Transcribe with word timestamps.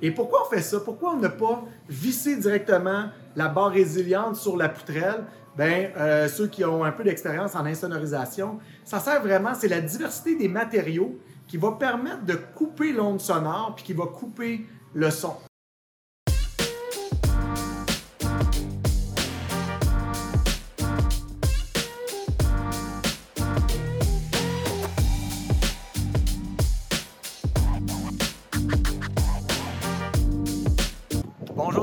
Et 0.00 0.12
pourquoi 0.12 0.46
on 0.46 0.48
fait 0.48 0.62
ça? 0.62 0.78
Pourquoi 0.78 1.14
on 1.14 1.16
n'a 1.16 1.28
pas 1.28 1.64
vissé 1.88 2.36
directement 2.36 3.06
la 3.34 3.48
barre 3.48 3.72
résiliente 3.72 4.36
sur 4.36 4.56
la 4.56 4.68
poutrelle? 4.68 5.24
Bien, 5.56 5.90
euh, 5.96 6.28
ceux 6.28 6.46
qui 6.46 6.64
ont 6.64 6.84
un 6.84 6.92
peu 6.92 7.02
d'expérience 7.02 7.56
en 7.56 7.66
insonorisation, 7.66 8.60
ça 8.84 9.00
sert 9.00 9.20
vraiment, 9.20 9.54
c'est 9.54 9.66
la 9.66 9.80
diversité 9.80 10.36
des 10.36 10.46
matériaux 10.46 11.18
qui 11.48 11.56
va 11.56 11.72
permettre 11.72 12.24
de 12.24 12.34
couper 12.34 12.92
l'onde 12.92 13.20
sonore 13.20 13.72
puis 13.74 13.86
qui 13.86 13.92
va 13.92 14.06
couper 14.06 14.66
le 14.94 15.10
son. 15.10 15.34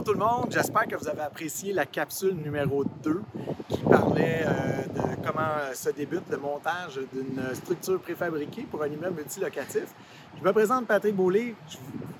Tout 0.06 0.14
le 0.14 0.20
monde, 0.20 0.52
j'espère 0.52 0.88
que 0.88 0.96
vous 0.96 1.08
avez 1.08 1.22
apprécié 1.22 1.74
la 1.74 1.88
capsule 1.88 2.36
numéro 2.36 2.84
2 2.84 3.22
qui 3.70 3.80
parlait 3.80 4.46
euh, 4.46 4.84
de 4.84 5.26
comment 5.26 5.74
se 5.74 5.90
débute 5.90 6.30
le 6.30 6.38
montage 6.38 7.00
d'une 7.12 7.42
structure 7.56 8.00
préfabriquée 8.00 8.68
pour 8.70 8.84
un 8.84 8.88
immeuble 8.88 9.16
multilocatif. 9.16 9.88
Je 10.38 10.44
me 10.44 10.54
présente 10.54 10.86
Patrick 10.86 11.16
Beaulé, 11.16 11.56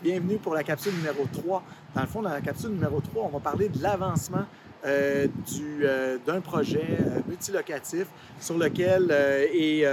bienvenue 0.02 0.38
pour 0.38 0.56
la 0.56 0.64
capsule 0.64 0.94
numéro 0.96 1.28
3. 1.32 1.64
Dans 1.94 2.02
le 2.02 2.08
fond, 2.08 2.24
dans 2.24 2.32
la 2.32 2.42
capsule 2.42 2.72
numéro 2.72 3.00
3, 3.02 3.24
on 3.24 3.30
va 3.30 3.40
parler 3.40 3.70
de 3.70 3.80
l'avancement 3.80 4.46
euh, 4.84 5.28
euh, 5.84 6.18
d'un 6.26 6.42
projet 6.42 6.98
multilocatif 7.28 8.08
sur 8.40 8.58
lequel 8.58 9.12
est 9.12 9.86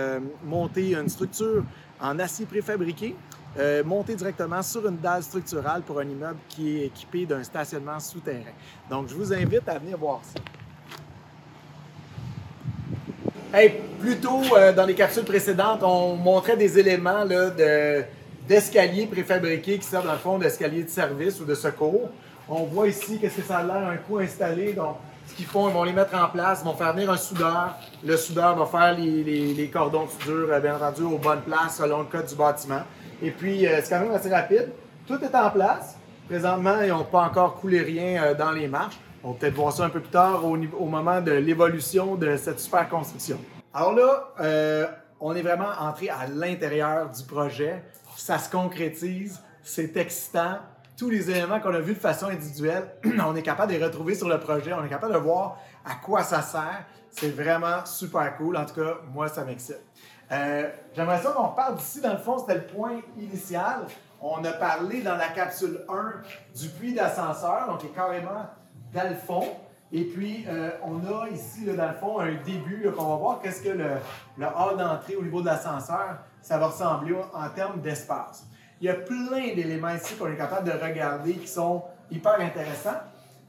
montée 0.46 0.94
une 0.94 1.10
structure 1.10 1.62
en 2.00 2.18
acier 2.18 2.46
préfabriqué 2.46 3.14
euh, 3.58 3.84
monter 3.84 4.14
directement 4.14 4.62
sur 4.62 4.86
une 4.88 4.96
dalle 4.96 5.22
structurale 5.22 5.82
pour 5.82 6.00
un 6.00 6.08
immeuble 6.08 6.38
qui 6.48 6.78
est 6.78 6.86
équipé 6.86 7.26
d'un 7.26 7.42
stationnement 7.42 8.00
souterrain. 8.00 8.52
Donc, 8.88 9.08
je 9.08 9.14
vous 9.14 9.32
invite 9.32 9.68
à 9.68 9.78
venir 9.78 9.98
voir 9.98 10.20
ça. 10.22 10.40
Hey, 13.54 13.74
plus 14.00 14.16
tôt, 14.16 14.40
euh, 14.56 14.72
dans 14.72 14.86
les 14.86 14.94
capsules 14.94 15.24
précédentes, 15.24 15.82
on 15.82 16.16
montrait 16.16 16.56
des 16.56 16.78
éléments 16.78 17.26
d'escaliers 18.48 19.06
préfabriqués 19.06 19.78
qui 19.78 19.84
servent 19.84 20.06
dans 20.06 20.12
le 20.12 20.18
fond 20.18 20.38
d'escaliers 20.38 20.84
de 20.84 20.88
service 20.88 21.38
ou 21.38 21.44
de 21.44 21.54
secours. 21.54 22.08
On 22.48 22.64
voit 22.64 22.88
ici 22.88 23.18
qu'est-ce 23.20 23.36
que 23.36 23.42
ça 23.42 23.58
a 23.58 23.62
l'air, 23.62 23.88
un 23.88 23.96
coup 23.98 24.18
installé. 24.18 24.72
Donc, 24.72 24.96
ce 25.26 25.34
qu'ils 25.34 25.44
font, 25.44 25.68
ils 25.68 25.74
vont 25.74 25.84
les 25.84 25.92
mettre 25.92 26.14
en 26.14 26.28
place, 26.28 26.60
ils 26.62 26.64
vont 26.64 26.74
faire 26.74 26.94
venir 26.94 27.10
un 27.10 27.16
soudeur. 27.16 27.76
Le 28.02 28.16
soudeur 28.16 28.56
va 28.56 28.66
faire 28.66 28.98
les, 28.98 29.70
cordons 29.72 30.06
de 30.06 30.10
soudure, 30.10 30.48
euh, 30.50 30.60
bien 30.60 30.74
entendu, 30.74 31.02
aux 31.02 31.18
bonnes 31.18 31.42
places 31.42 31.76
selon 31.76 31.98
le 31.98 32.04
code 32.06 32.26
du 32.26 32.34
bâtiment. 32.34 32.82
Et 33.22 33.30
puis, 33.30 33.66
euh, 33.66 33.80
c'est 33.82 33.90
quand 33.90 34.00
même 34.00 34.12
assez 34.12 34.28
rapide. 34.28 34.70
Tout 35.06 35.22
est 35.22 35.34
en 35.34 35.48
place. 35.50 35.96
Présentement, 36.28 36.80
ils 36.82 36.88
n'ont 36.88 37.04
pas 37.04 37.22
encore 37.22 37.54
coulé 37.54 37.80
rien 37.80 38.20
euh, 38.20 38.34
dans 38.34 38.50
les 38.50 38.66
marches. 38.66 38.98
On 39.22 39.30
va 39.30 39.38
peut-être 39.38 39.54
voir 39.54 39.72
ça 39.72 39.84
un 39.84 39.90
peu 39.90 40.00
plus 40.00 40.10
tard 40.10 40.44
au, 40.44 40.86
moment 40.86 41.20
de 41.20 41.30
l'évolution 41.30 42.16
de 42.16 42.36
cette 42.36 42.58
super 42.58 42.88
construction. 42.88 43.38
Alors 43.72 43.94
là, 43.94 44.28
euh, 44.40 44.86
on 45.20 45.36
est 45.36 45.42
vraiment 45.42 45.70
entré 45.78 46.08
à 46.08 46.26
l'intérieur 46.26 47.10
du 47.10 47.22
projet. 47.22 47.84
Ça 48.16 48.38
se 48.38 48.50
concrétise. 48.50 49.40
C'est 49.62 49.96
excitant. 49.96 50.58
Tous 50.98 51.08
les 51.08 51.30
éléments 51.30 51.60
qu'on 51.60 51.74
a 51.74 51.80
vus 51.80 51.94
de 51.94 52.00
façon 52.00 52.26
individuelle, 52.26 52.88
on 53.24 53.36
est 53.36 53.42
capable 53.42 53.72
de 53.72 53.78
les 53.78 53.84
retrouver 53.84 54.16
sur 54.16 54.28
le 54.28 54.40
projet. 54.40 54.72
On 54.72 54.84
est 54.84 54.88
capable 54.88 55.12
de 55.12 55.18
voir 55.18 55.58
à 55.84 55.94
quoi 55.94 56.24
ça 56.24 56.42
sert. 56.42 56.84
C'est 57.12 57.30
vraiment 57.30 57.84
super 57.84 58.36
cool. 58.36 58.56
En 58.56 58.64
tout 58.64 58.74
cas, 58.74 58.96
moi, 59.12 59.28
ça 59.28 59.44
m'excite. 59.44 59.80
Euh, 60.32 60.70
j'aimerais 60.96 61.20
ça 61.20 61.32
qu'on 61.32 61.48
parle 61.48 61.76
d'ici, 61.76 62.00
dans 62.00 62.12
le 62.12 62.18
fond, 62.18 62.38
c'était 62.38 62.54
le 62.54 62.66
point 62.66 63.00
initial. 63.18 63.86
On 64.20 64.42
a 64.44 64.52
parlé 64.52 65.02
dans 65.02 65.16
la 65.16 65.28
capsule 65.28 65.84
1 65.88 66.58
du 66.58 66.68
puits 66.70 66.94
d'ascenseur, 66.94 67.66
donc 67.68 67.80
qui 67.80 67.86
est 67.86 67.90
carrément 67.90 68.46
dans 68.94 69.08
le 69.08 69.14
fond. 69.14 69.44
Et 69.92 70.04
puis, 70.04 70.46
euh, 70.48 70.70
on 70.82 71.00
a 71.12 71.28
ici, 71.28 71.66
dans 71.66 71.88
le 71.88 71.94
fond, 71.94 72.18
un 72.20 72.34
début 72.46 72.90
qu'on 72.96 73.04
va 73.04 73.16
voir 73.16 73.40
qu'est-ce 73.42 73.62
que 73.62 73.68
le, 73.68 73.90
le 74.38 74.46
hall 74.46 74.78
d'entrée 74.78 75.16
au 75.16 75.22
niveau 75.22 75.42
de 75.42 75.46
l'ascenseur, 75.46 76.16
ça 76.40 76.56
va 76.56 76.68
ressembler 76.68 77.14
en 77.34 77.48
termes 77.50 77.80
d'espace. 77.82 78.46
Il 78.80 78.86
y 78.86 78.88
a 78.88 78.94
plein 78.94 79.54
d'éléments 79.54 79.90
ici 79.94 80.16
qu'on 80.16 80.28
est 80.32 80.36
capable 80.36 80.66
de 80.66 80.72
regarder 80.72 81.34
qui 81.34 81.46
sont 81.46 81.84
hyper 82.10 82.40
intéressants. 82.40 83.00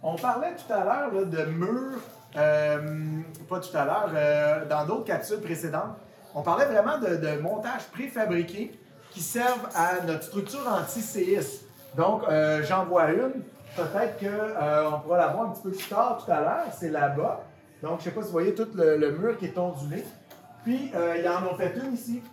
On 0.01 0.15
parlait 0.15 0.53
tout 0.55 0.71
à 0.73 0.83
l'heure 0.83 1.25
de 1.25 1.45
murs, 1.45 2.01
euh, 2.35 3.21
pas 3.47 3.59
tout 3.59 3.75
à 3.77 3.85
l'heure, 3.85 4.67
dans 4.69 4.85
d'autres 4.85 5.05
capsules 5.05 5.39
précédentes, 5.39 5.95
on 6.35 6.41
parlait 6.41 6.65
vraiment 6.65 6.97
de, 6.97 7.39
montage 7.41 7.83
préfabriqué 7.91 8.77
qui 9.11 9.21
servent 9.21 9.69
à 9.75 10.01
notre 10.05 10.23
structure 10.23 10.67
anti-séisme. 10.67 11.65
Donc, 11.95 12.23
euh, 12.27 12.63
j'en 12.63 12.85
vois 12.85 13.11
une. 13.11 13.43
Peut-être 13.75 14.19
qu'on 14.19 14.25
euh, 14.25 14.91
pourra 15.03 15.17
la 15.17 15.27
voir 15.27 15.47
un 15.47 15.49
petit 15.49 15.61
peu 15.61 15.71
plus 15.71 15.87
tard 15.87 16.21
tout 16.23 16.31
à 16.31 16.41
l'heure. 16.41 16.65
C'est 16.77 16.89
là-bas. 16.89 17.43
Donc, 17.81 17.99
je 17.99 18.05
ne 18.05 18.09
sais 18.09 18.11
pas 18.11 18.21
si 18.21 18.27
vous 18.27 18.31
voyez 18.33 18.55
tout 18.55 18.67
le, 18.73 19.11
mur 19.11 19.37
qui 19.37 19.45
est 19.45 19.57
ondulé. 19.57 20.03
Puis, 20.63 20.91
euh, 20.95 21.15
il 21.17 21.23
y 21.23 21.29
en 21.29 21.45
ont 21.45 21.55
fait 21.55 21.73
une 21.75 21.93
ici. 21.93 22.23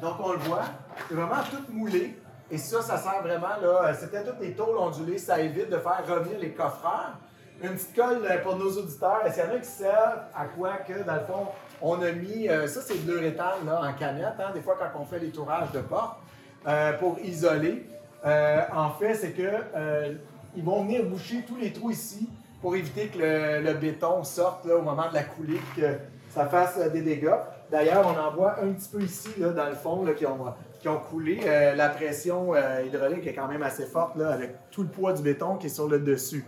Donc, 0.00 0.16
on 0.20 0.32
le 0.32 0.38
voit. 0.38 0.64
C'est 1.08 1.14
vraiment 1.14 1.42
tout 1.50 1.72
moulé. 1.72 2.18
Et 2.50 2.58
ça, 2.58 2.82
ça 2.82 2.98
sert 2.98 3.22
vraiment, 3.22 3.56
là, 3.62 3.94
c'était 3.94 4.24
toutes 4.24 4.40
les 4.40 4.52
tôles 4.52 4.76
ondulées. 4.76 5.16
Ça 5.16 5.40
évite 5.40 5.70
de 5.70 5.78
faire 5.78 6.02
revenir 6.06 6.38
les 6.38 6.52
coffreurs. 6.52 7.16
Une 7.62 7.74
petite 7.74 7.94
colle 7.94 8.28
pour 8.42 8.56
nos 8.56 8.70
auditeurs. 8.70 9.24
Est-ce 9.24 9.36
qu'il 9.36 9.44
y 9.44 9.52
en 9.52 9.54
a 9.54 9.58
qui 9.58 9.68
servent 9.68 10.20
à 10.34 10.44
quoi 10.46 10.78
que, 10.86 11.02
dans 11.04 11.14
le 11.14 11.20
fond, 11.20 11.46
on 11.82 12.00
a 12.00 12.12
mis, 12.12 12.48
euh, 12.48 12.66
ça 12.66 12.80
c'est 12.80 13.04
de 13.04 13.12
l'uréthane 13.12 13.68
en 13.68 13.92
canette, 13.94 14.34
hein, 14.38 14.52
des 14.54 14.60
fois 14.60 14.76
quand 14.78 15.00
on 15.00 15.04
fait 15.04 15.18
les 15.18 15.30
tourages 15.30 15.72
de 15.72 15.80
porte, 15.80 16.18
euh, 16.66 16.92
pour 16.94 17.18
isoler. 17.20 17.86
Euh, 18.24 18.60
en 18.74 18.90
fait, 18.90 19.14
c'est 19.14 19.32
que 19.32 20.16
ils 20.54 20.62
vont 20.62 20.84
venir 20.84 21.04
boucher 21.04 21.44
tous 21.46 21.56
les 21.56 21.72
trous 21.72 21.90
ici 21.90 22.28
pour 22.60 22.76
éviter 22.76 23.08
que 23.08 23.18
le, 23.18 23.74
béton 23.74 24.22
sorte 24.22 24.66
au 24.66 24.82
moment 24.82 25.08
de 25.08 25.14
la 25.14 25.24
coulée, 25.24 25.60
que 25.76 25.96
ça 26.28 26.46
fasse 26.46 26.78
des 26.92 27.00
dégâts. 27.00 27.34
D'ailleurs, 27.70 28.06
on 28.06 28.20
en 28.20 28.30
voit 28.30 28.60
un 28.62 28.68
petit 28.72 28.88
peu 28.88 29.00
ici, 29.00 29.30
dans 29.38 29.66
le 29.66 29.74
fond, 29.74 30.06
qui, 30.16 30.26
ont, 30.26 30.54
qui 30.78 30.88
ont 30.88 30.98
coulé. 30.98 31.40
la 31.74 31.88
pression 31.88 32.54
hydraulique 32.86 33.26
est 33.26 33.32
quand 33.32 33.48
même 33.48 33.62
assez 33.62 33.86
forte, 33.86 34.20
avec 34.20 34.70
tout 34.70 34.82
le 34.82 34.88
poids 34.88 35.14
du 35.14 35.22
béton 35.22 35.56
qui 35.56 35.66
est 35.66 35.70
sur 35.70 35.88
le 35.88 35.98
dessus. 35.98 36.44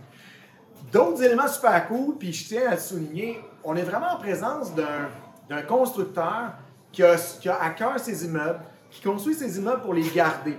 D'autres 0.91 1.23
éléments 1.23 1.47
super 1.47 1.87
cool, 1.87 2.15
puis 2.17 2.31
je 2.31 2.47
tiens 2.47 2.69
à 2.69 2.77
souligner, 2.77 3.41
on 3.63 3.75
est 3.75 3.81
vraiment 3.81 4.13
en 4.13 4.17
présence 4.17 4.73
d'un 4.75 5.09
d'un 5.49 5.61
constructeur 5.61 6.53
qui 6.91 7.03
a, 7.03 7.17
à 7.61 7.69
cœur 7.71 7.99
ses 7.99 8.25
immeubles, 8.25 8.59
qui 8.89 9.01
construit 9.01 9.35
ses 9.35 9.57
immeubles 9.57 9.81
pour 9.81 9.93
les 9.93 10.07
garder. 10.09 10.57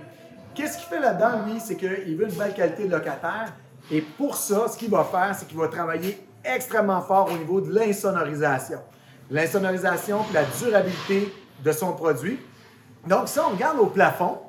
Qu'est-ce 0.53 0.77
qu'il 0.77 0.87
fait 0.87 0.99
là-dedans, 0.99 1.45
lui? 1.45 1.59
C'est 1.59 1.75
qu'il 1.75 2.15
veut 2.15 2.27
une 2.29 2.35
belle 2.35 2.53
qualité 2.53 2.85
de 2.85 2.91
locataire. 2.91 3.53
Et 3.91 4.01
pour 4.01 4.35
ça, 4.35 4.67
ce 4.67 4.77
qu'il 4.77 4.89
va 4.89 5.03
faire, 5.03 5.35
c'est 5.37 5.47
qu'il 5.47 5.57
va 5.57 5.67
travailler 5.67 6.19
extrêmement 6.43 7.01
fort 7.01 7.29
au 7.31 7.37
niveau 7.37 7.61
de 7.61 7.73
l'insonorisation. 7.73 8.79
L'insonorisation 9.29 10.19
et 10.29 10.33
la 10.33 10.43
durabilité 10.43 11.33
de 11.63 11.71
son 11.71 11.93
produit. 11.93 12.39
Donc, 13.05 13.27
si 13.27 13.39
on 13.39 13.49
regarde 13.49 13.79
au 13.79 13.87
plafond, 13.87 14.39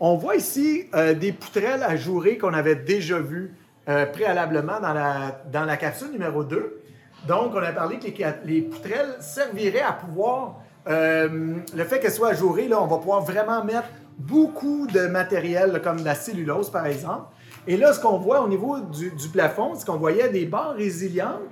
on 0.00 0.16
voit 0.16 0.36
ici 0.36 0.86
euh, 0.94 1.14
des 1.14 1.32
poutrelles 1.32 1.82
ajourées 1.82 2.38
qu'on 2.38 2.54
avait 2.54 2.76
déjà 2.76 3.18
vues 3.18 3.54
euh, 3.88 4.06
préalablement 4.06 4.80
dans 4.80 4.92
la, 4.92 5.42
dans 5.50 5.64
la 5.64 5.76
capsule 5.76 6.10
numéro 6.12 6.44
2. 6.44 6.82
Donc, 7.26 7.52
on 7.54 7.62
a 7.62 7.72
parlé 7.72 7.98
que 7.98 8.06
les, 8.44 8.62
poutrelles 8.62 9.16
serviraient 9.20 9.80
à 9.80 9.92
pouvoir, 9.92 10.56
euh, 10.88 11.56
le 11.74 11.84
fait 11.84 11.98
qu'elles 12.00 12.12
soient 12.12 12.30
ajourées, 12.30 12.68
là, 12.68 12.80
on 12.80 12.86
va 12.86 12.98
pouvoir 12.98 13.22
vraiment 13.22 13.64
mettre 13.64 13.88
beaucoup 14.18 14.86
de 14.86 15.06
matériel, 15.06 15.80
comme 15.82 16.04
la 16.04 16.14
cellulose 16.14 16.70
par 16.70 16.86
exemple. 16.86 17.26
Et 17.66 17.76
là, 17.76 17.92
ce 17.92 18.00
qu'on 18.00 18.18
voit 18.18 18.42
au 18.42 18.48
niveau 18.48 18.78
du, 18.80 19.10
plafond, 19.32 19.74
c'est 19.74 19.86
qu'on 19.86 19.96
voyait 19.96 20.28
des 20.28 20.46
barres 20.46 20.74
résilientes 20.74 21.42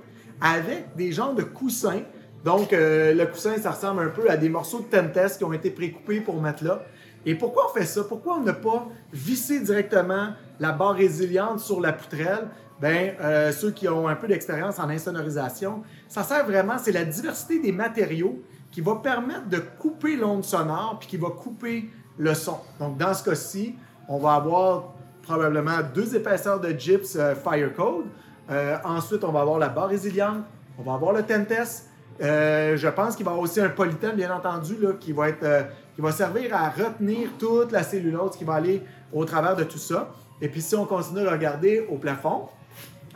avec 0.41 0.95
des 0.95 1.11
genres 1.11 1.33
de 1.33 1.43
coussins. 1.43 2.01
Donc, 2.43 2.73
euh, 2.73 3.13
le 3.13 3.25
coussin, 3.25 3.57
ça 3.57 3.71
ressemble 3.71 4.03
un 4.03 4.09
peu 4.09 4.29
à 4.29 4.37
des 4.37 4.49
morceaux 4.49 4.79
de 4.79 4.85
tentes 4.85 5.37
qui 5.37 5.43
ont 5.43 5.53
été 5.53 5.69
précoupés 5.69 6.21
pour 6.21 6.41
mettre 6.41 6.63
là. 6.63 6.83
Et 7.25 7.35
pourquoi 7.35 7.69
on 7.69 7.73
fait 7.77 7.85
ça? 7.85 8.03
Pourquoi 8.03 8.37
on 8.37 8.43
n'a 8.43 8.53
pas 8.53 8.87
vissé 9.11 9.59
directement 9.59 10.29
la 10.59 10.71
barre 10.71 10.95
résiliente 10.95 11.59
sur 11.59 11.81
la 11.81 11.93
poutrelle? 11.93 12.47
Ben, 12.79 13.13
euh, 13.21 13.51
ceux 13.51 13.71
qui 13.71 13.87
ont 13.87 14.07
un 14.07 14.15
peu 14.15 14.27
d'expérience 14.27 14.77
en 14.79 14.89
insonorisation, 14.89 15.81
ça 16.07 16.23
sert 16.23 16.45
vraiment, 16.45 16.77
c'est 16.77 16.91
la 16.91 17.05
diversité 17.05 17.59
des 17.59 17.71
matériaux 17.71 18.39
qui 18.71 18.81
va 18.81 18.95
permettre 18.95 19.47
de 19.49 19.57
couper 19.57 20.15
l'onde 20.15 20.43
sonore 20.43 20.97
puis 20.99 21.07
qui 21.07 21.17
va 21.17 21.29
couper 21.29 21.89
le 22.17 22.33
son. 22.35 22.59
Donc, 22.79 22.97
dans 22.97 23.13
ce 23.13 23.23
cas-ci, 23.23 23.75
on 24.07 24.19
va 24.19 24.33
avoir 24.33 24.93
probablement 25.23 25.79
deux 25.93 26.15
épaisseurs 26.15 26.59
de 26.59 26.69
gyps 26.69 27.15
euh, 27.15 27.33
Firecode. 27.35 28.05
Euh, 28.49 28.77
ensuite, 28.83 29.23
on 29.23 29.31
va 29.31 29.41
avoir 29.41 29.57
la 29.57 29.69
barre 29.69 29.89
résiliente, 29.89 30.43
on 30.77 30.83
va 30.83 30.93
avoir 30.93 31.13
le 31.13 31.23
Tentes. 31.23 31.87
je 32.19 32.87
pense 32.89 33.15
qu'il 33.15 33.25
va 33.25 33.31
y 33.31 33.33
avoir 33.33 33.39
aussi 33.39 33.59
un 33.59 33.69
polythène, 33.69 34.15
bien 34.15 34.33
entendu, 34.33 34.77
là, 34.79 34.93
qui, 34.99 35.13
va 35.13 35.29
être, 35.29 35.65
qui 35.95 36.01
va 36.01 36.11
servir 36.11 36.55
à 36.55 36.69
retenir 36.69 37.29
toute 37.39 37.71
la 37.71 37.81
cellulose 37.81 38.37
qui 38.37 38.43
va 38.43 38.53
aller 38.53 38.83
au 39.11 39.25
travers 39.25 39.55
de 39.55 39.63
tout 39.63 39.79
ça. 39.79 40.11
Et 40.39 40.47
puis, 40.47 40.61
si 40.61 40.75
on 40.75 40.85
continue 40.85 41.27
à 41.27 41.31
regarder 41.31 41.87
au 41.91 41.97
plafond, 41.97 42.47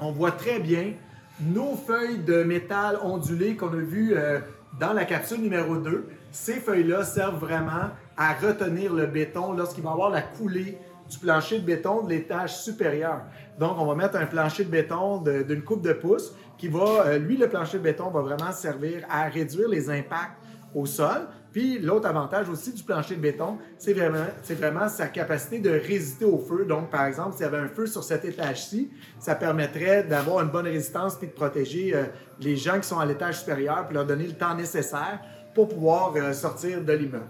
on 0.01 0.11
voit 0.11 0.31
très 0.31 0.59
bien 0.59 0.93
nos 1.39 1.75
feuilles 1.75 2.19
de 2.19 2.43
métal 2.43 2.97
ondulées 3.03 3.55
qu'on 3.55 3.69
a 3.69 3.77
vues 3.77 4.13
euh, 4.15 4.39
dans 4.79 4.93
la 4.93 5.05
capsule 5.05 5.41
numéro 5.41 5.77
2. 5.77 6.07
Ces 6.31 6.55
feuilles-là 6.55 7.03
servent 7.03 7.39
vraiment 7.39 7.91
à 8.17 8.33
retenir 8.33 8.93
le 8.93 9.05
béton 9.05 9.53
lorsqu'il 9.53 9.83
va 9.83 9.91
avoir 9.91 10.09
la 10.09 10.21
coulée 10.21 10.77
du 11.09 11.17
plancher 11.17 11.59
de 11.59 11.65
béton 11.65 12.03
de 12.03 12.09
l'étage 12.09 12.57
supérieur. 12.57 13.21
Donc, 13.59 13.75
on 13.77 13.85
va 13.85 13.95
mettre 13.95 14.17
un 14.17 14.25
plancher 14.25 14.63
de 14.63 14.69
béton 14.69 15.17
d'une 15.21 15.63
coupe 15.63 15.81
de 15.81 15.93
pouce 15.93 16.33
qui 16.57 16.67
va, 16.67 17.05
euh, 17.05 17.17
lui, 17.17 17.37
le 17.37 17.49
plancher 17.49 17.77
de 17.77 17.83
béton 17.83 18.09
va 18.09 18.21
vraiment 18.21 18.51
servir 18.51 19.05
à 19.09 19.27
réduire 19.27 19.67
les 19.67 19.89
impacts 19.89 20.37
au 20.73 20.85
sol. 20.85 21.27
Puis 21.51 21.79
l'autre 21.79 22.07
avantage 22.07 22.47
aussi 22.49 22.71
du 22.71 22.81
plancher 22.81 23.15
de 23.15 23.21
béton, 23.21 23.57
c'est 23.77 23.93
vraiment, 23.93 24.87
sa 24.87 25.07
capacité 25.07 25.59
de 25.59 25.69
résister 25.69 26.23
au 26.23 26.37
feu. 26.37 26.65
Donc, 26.65 26.89
par 26.89 27.05
exemple, 27.05 27.33
s'il 27.33 27.41
y 27.41 27.45
avait 27.45 27.57
un 27.57 27.67
feu 27.67 27.87
sur 27.87 28.03
cet 28.03 28.23
étage-ci, 28.23 28.89
ça 29.19 29.35
permettrait 29.35 30.03
d'avoir 30.03 30.43
une 30.43 30.49
bonne 30.49 30.67
résistance 30.67 31.15
puis 31.15 31.27
de 31.27 31.33
protéger 31.33 31.93
euh, 31.93 32.05
les 32.39 32.55
gens 32.55 32.79
qui 32.79 32.87
sont 32.87 32.99
à 32.99 33.05
l'étage 33.05 33.39
supérieur 33.39 33.85
puis 33.87 33.95
leur 33.95 34.05
donner 34.05 34.27
le 34.27 34.33
temps 34.33 34.55
nécessaire 34.55 35.19
pour 35.53 35.67
pouvoir 35.67 36.13
euh, 36.15 36.31
sortir 36.31 36.81
de 36.81 36.93
l'immeuble. 36.93 37.27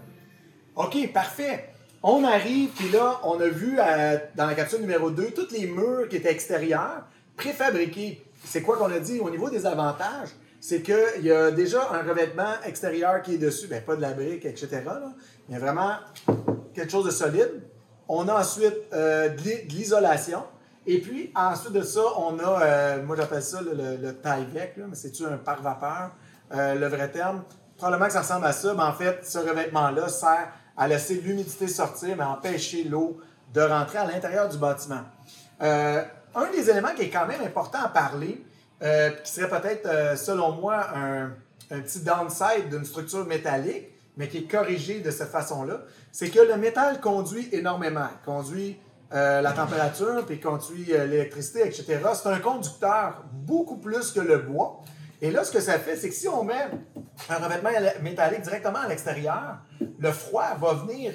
OK, 0.76 1.12
parfait. 1.12 1.70
On 2.04 2.24
arrive, 2.24 2.70
puis 2.70 2.90
là, 2.90 3.20
on 3.24 3.40
a 3.40 3.48
vu 3.48 3.76
euh, 3.78 4.18
dans 4.36 4.46
la 4.46 4.54
capsule 4.54 4.80
numéro 4.80 5.10
2 5.10 5.30
tous 5.30 5.52
les 5.52 5.66
murs 5.66 6.08
qui 6.08 6.16
étaient 6.16 6.32
extérieurs, 6.32 7.04
préfabriqués. 7.36 8.24
C'est 8.44 8.62
quoi 8.62 8.76
qu'on 8.76 8.90
a 8.90 8.98
dit 8.98 9.20
au 9.20 9.30
niveau 9.30 9.50
des 9.50 9.66
avantages? 9.66 10.30
C'est 10.62 10.80
qu'il 10.80 11.24
y 11.24 11.32
a 11.32 11.50
déjà 11.50 11.88
un 11.90 12.08
revêtement 12.08 12.54
extérieur 12.64 13.20
qui 13.20 13.34
est 13.34 13.38
dessus, 13.38 13.66
bien, 13.66 13.80
pas 13.80 13.96
de 13.96 14.00
la 14.00 14.12
brique, 14.12 14.44
etc. 14.44 14.80
Il 15.48 15.54
y 15.54 15.56
a 15.56 15.58
vraiment 15.58 15.94
quelque 16.72 16.88
chose 16.88 17.04
de 17.04 17.10
solide. 17.10 17.64
On 18.06 18.28
a 18.28 18.34
ensuite 18.38 18.76
euh, 18.92 19.28
de 19.30 19.68
l'isolation. 19.70 20.44
Et 20.86 21.00
puis, 21.00 21.32
ensuite 21.34 21.72
de 21.72 21.82
ça, 21.82 22.02
on 22.16 22.38
a, 22.38 22.62
euh, 22.62 23.02
moi 23.02 23.16
j'appelle 23.16 23.42
ça 23.42 23.60
le, 23.60 23.72
le, 23.72 24.14
Tyvek, 24.14 24.76
mais 24.76 24.94
c'est-tu 24.94 25.26
un 25.26 25.36
pare-vapeur, 25.36 26.12
euh, 26.54 26.76
le 26.76 26.86
vrai 26.86 27.10
terme? 27.10 27.42
Probablement 27.76 28.06
que 28.06 28.12
ça 28.12 28.20
ressemble 28.20 28.46
à 28.46 28.52
ça, 28.52 28.72
mais 28.72 28.84
en 28.84 28.92
fait, 28.92 29.26
ce 29.26 29.38
revêtement-là 29.38 30.08
sert 30.08 30.48
à 30.76 30.86
laisser 30.86 31.16
l'humidité 31.16 31.66
sortir, 31.66 32.16
mais 32.16 32.22
empêcher 32.22 32.84
l'eau 32.84 33.18
de 33.52 33.62
rentrer 33.62 33.98
à 33.98 34.04
l'intérieur 34.04 34.48
du 34.48 34.58
bâtiment. 34.58 35.02
un 35.60 36.50
des 36.54 36.70
éléments 36.70 36.94
qui 36.94 37.02
est 37.02 37.10
quand 37.10 37.26
même 37.26 37.42
important 37.42 37.80
à 37.84 37.88
parler, 37.88 38.44
euh, 38.82 39.10
qui 39.10 39.30
serait 39.30 39.48
peut-être, 39.48 39.86
euh, 39.86 40.16
selon 40.16 40.52
moi, 40.52 40.86
un, 40.96 41.30
petit 41.68 42.00
downside 42.00 42.68
d'une 42.68 42.84
structure 42.84 43.24
métallique, 43.24 43.88
mais 44.16 44.28
qui 44.28 44.38
est 44.38 44.50
corrigé 44.50 45.00
de 45.00 45.10
cette 45.10 45.30
façon-là, 45.30 45.82
c'est 46.10 46.28
que 46.28 46.40
le 46.40 46.56
métal 46.56 47.00
conduit 47.00 47.48
énormément. 47.52 48.08
Il 48.10 48.24
conduit 48.26 48.78
euh, 49.14 49.40
la 49.40 49.52
température, 49.52 50.26
puis 50.26 50.38
conduit 50.38 50.84
l'électricité, 50.84 51.60
etc. 51.60 52.00
C'est 52.12 52.28
un 52.28 52.40
conducteur 52.40 53.24
beaucoup 53.32 53.78
plus 53.78 54.10
que 54.10 54.20
le 54.20 54.38
bois. 54.38 54.82
Et 55.22 55.30
là, 55.30 55.44
ce 55.44 55.52
que 55.52 55.60
ça 55.60 55.78
fait, 55.78 55.96
c'est 55.96 56.08
que 56.08 56.14
si 56.14 56.28
on 56.28 56.44
met 56.44 56.68
un 57.30 57.36
revêtement 57.36 57.70
métallique 58.02 58.42
directement 58.42 58.80
à 58.80 58.88
l'extérieur, 58.88 59.58
le 59.98 60.10
froid 60.10 60.56
va 60.60 60.74
venir 60.74 61.12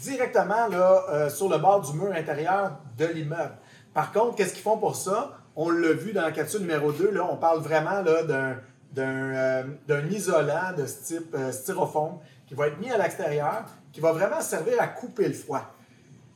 directement 0.00 0.68
là, 0.68 1.28
sur 1.28 1.50
le 1.50 1.58
bord 1.58 1.82
du 1.82 1.92
mur 1.98 2.12
intérieur 2.12 2.78
de 2.96 3.04
l'immeuble. 3.04 3.56
Par 3.92 4.12
contre, 4.12 4.36
qu'est-ce 4.36 4.54
qu'ils 4.54 4.62
font 4.62 4.78
pour 4.78 4.96
ça? 4.96 5.36
On 5.58 5.70
l'a 5.70 5.94
vu 5.94 6.12
dans 6.12 6.20
la 6.20 6.32
capsule 6.32 6.60
numéro 6.60 6.92
2, 6.92 7.12
là, 7.12 7.26
on 7.30 7.36
parle 7.36 7.60
vraiment 7.60 8.02
d'un, 8.02 8.58
euh, 8.98 9.64
d'un, 9.88 10.06
isolant 10.10 10.74
de 10.76 10.84
ce 10.84 11.02
type 11.02 11.34
euh, 11.34 11.50
styrofoam 11.50 12.18
qui 12.46 12.52
va 12.52 12.66
être 12.66 12.78
mis 12.78 12.90
à 12.90 12.98
l'extérieur, 12.98 13.64
qui 13.90 14.00
va 14.00 14.12
vraiment 14.12 14.42
servir 14.42 14.74
à 14.78 14.86
couper 14.86 15.28
le 15.28 15.32
froid. 15.32 15.62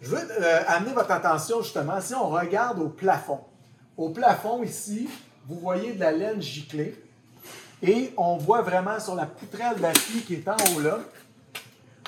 Je 0.00 0.08
veux 0.08 0.16
euh, 0.16 0.60
amener 0.68 0.94
votre 0.94 1.10
attention 1.10 1.60
justement, 1.60 2.00
si 2.00 2.14
on 2.14 2.30
regarde 2.30 2.78
au 2.78 2.88
plafond. 2.88 3.40
Au 3.98 4.08
plafond 4.08 4.62
ici, 4.62 5.06
vous 5.46 5.58
voyez 5.60 5.92
de 5.92 6.00
la 6.00 6.12
laine 6.12 6.40
giclée 6.40 6.94
et 7.82 8.14
on 8.16 8.38
voit 8.38 8.62
vraiment 8.62 8.98
sur 9.00 9.14
la 9.14 9.26
poutrelle 9.26 9.78
d'acier 9.78 10.22
qui 10.22 10.34
est 10.34 10.48
en 10.48 10.56
haut 10.74 10.80
là, 10.80 10.98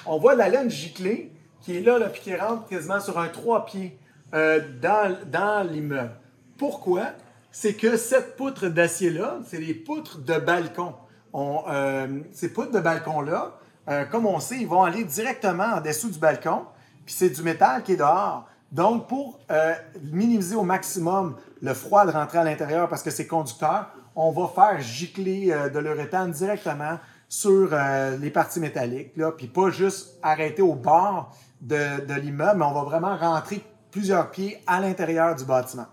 on 0.06 0.16
voit 0.16 0.32
de 0.32 0.38
la 0.38 0.48
laine 0.48 0.70
giclée 0.70 1.30
qui 1.60 1.76
est 1.76 1.80
là, 1.82 1.98
là 1.98 2.08
puis 2.08 2.22
qui 2.22 2.34
rentre 2.34 2.66
quasiment 2.68 3.00
sur 3.00 3.18
un 3.18 3.28
trois 3.28 3.66
pieds 3.66 3.98
dans 4.32 5.70
l'immeuble. 5.70 6.21
Pourquoi? 6.62 7.06
C'est 7.50 7.74
que 7.74 7.96
cette 7.96 8.36
poutre 8.36 8.68
d'acier-là, 8.68 9.40
c'est 9.48 9.58
les 9.58 9.74
poutres 9.74 10.18
de 10.18 10.38
balcon. 10.38 10.94
Euh, 11.34 12.20
ces 12.30 12.52
poutres 12.52 12.70
de 12.70 12.78
balcon-là, 12.78 13.58
euh, 13.88 14.04
comme 14.04 14.26
on 14.26 14.38
sait, 14.38 14.58
ils 14.58 14.68
vont 14.68 14.84
aller 14.84 15.02
directement 15.02 15.64
en 15.64 15.80
dessous 15.80 16.08
du 16.08 16.20
balcon, 16.20 16.66
puis 17.04 17.16
c'est 17.16 17.30
du 17.30 17.42
métal 17.42 17.82
qui 17.82 17.94
est 17.94 17.96
dehors. 17.96 18.46
Donc, 18.70 19.08
pour 19.08 19.40
euh, 19.50 19.74
minimiser 20.12 20.54
au 20.54 20.62
maximum 20.62 21.34
le 21.60 21.74
froid 21.74 22.06
de 22.06 22.12
rentrer 22.12 22.38
à 22.38 22.44
l'intérieur 22.44 22.88
parce 22.88 23.02
que 23.02 23.10
c'est 23.10 23.26
conducteur, 23.26 23.88
on 24.14 24.30
va 24.30 24.46
faire 24.46 24.80
gicler 24.80 25.52
de 25.74 25.78
l'uréthane 25.80 26.30
directement 26.30 27.00
sur 27.28 27.76
les 28.20 28.30
parties 28.30 28.60
métalliques, 28.60 29.16
là, 29.16 29.32
puis 29.32 29.48
pas 29.48 29.70
juste 29.70 30.16
arrêter 30.22 30.62
au 30.62 30.74
bord 30.74 31.36
de, 31.60 32.06
de 32.06 32.14
l'immeuble, 32.14 32.60
mais 32.60 32.66
on 32.66 32.72
va 32.72 32.84
vraiment 32.84 33.16
rentrer 33.16 33.64
plusieurs 33.90 34.30
pieds 34.30 34.62
à 34.68 34.78
l'intérieur 34.78 35.34
du 35.34 35.44
bâtiment. 35.44 35.86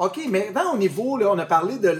OK, 0.00 0.18
maintenant 0.30 0.72
au 0.72 0.78
niveau, 0.78 1.18
là, 1.18 1.30
on 1.30 1.38
a 1.38 1.44
parlé 1.44 1.76
de 1.76 1.90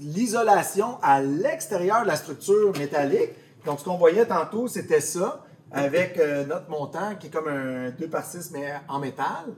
l'isolation 0.00 0.96
à 1.02 1.20
l'extérieur 1.20 2.00
de 2.00 2.06
la 2.06 2.16
structure 2.16 2.72
métallique. 2.78 3.32
Donc, 3.66 3.80
ce 3.80 3.84
qu'on 3.84 3.98
voyait 3.98 4.24
tantôt, 4.24 4.68
c'était 4.68 5.02
ça, 5.02 5.44
avec 5.70 6.16
euh, 6.16 6.46
notre 6.46 6.70
montant 6.70 7.14
qui 7.20 7.26
est 7.26 7.30
comme 7.30 7.48
un 7.48 7.90
2 7.90 8.08
par 8.08 8.24
6, 8.24 8.52
mais 8.54 8.72
en 8.88 9.00
métal. 9.00 9.52